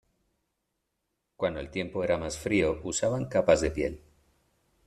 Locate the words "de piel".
3.61-4.01